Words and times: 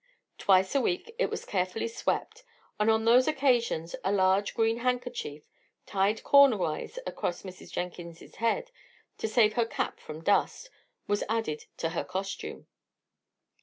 Twice 0.39 0.73
a 0.73 0.81
week 0.81 1.13
it 1.19 1.29
was 1.29 1.45
carefully 1.45 1.87
swept, 1.87 2.43
and 2.79 2.89
on 2.89 3.05
those 3.05 3.27
occasions 3.27 3.93
a 4.03 4.11
large 4.11 4.55
green 4.55 4.77
handkerchief, 4.77 5.43
tied 5.85 6.23
cornerwise 6.23 6.97
upon 7.05 7.33
Mrs. 7.33 7.71
Jenkins's 7.71 8.37
head, 8.37 8.71
to 9.19 9.27
save 9.27 9.53
her 9.53 9.65
cap 9.67 9.99
from 9.99 10.23
dust, 10.23 10.71
was 11.05 11.23
added 11.29 11.65
to 11.77 11.89
her 11.89 12.03
costume. 12.03 12.65